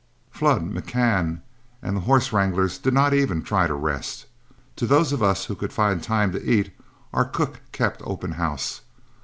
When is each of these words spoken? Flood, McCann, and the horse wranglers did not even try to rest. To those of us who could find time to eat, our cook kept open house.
Flood, 0.31 0.67
McCann, 0.73 1.41
and 1.83 1.95
the 1.95 2.01
horse 2.01 2.33
wranglers 2.33 2.79
did 2.79 2.91
not 2.91 3.13
even 3.13 3.43
try 3.43 3.67
to 3.67 3.75
rest. 3.75 4.25
To 4.77 4.87
those 4.87 5.11
of 5.11 5.21
us 5.21 5.45
who 5.45 5.53
could 5.53 5.71
find 5.71 6.01
time 6.01 6.31
to 6.31 6.43
eat, 6.43 6.71
our 7.13 7.25
cook 7.25 7.61
kept 7.71 8.01
open 8.03 8.31
house. 8.31 8.81